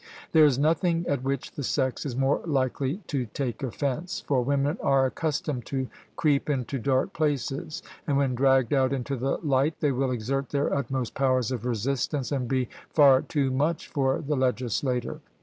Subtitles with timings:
[0.31, 4.21] There is nothing at which the sex is more likely to take offence.
[4.25, 9.37] For women are accustomed to creep into dark places, and when dragged out into the
[9.43, 14.19] light they will exert their utmost powers of resistance, and be far too much for
[14.21, 15.21] the legislator.